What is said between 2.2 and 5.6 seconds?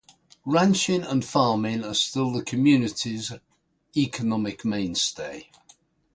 the community's economic mainstay.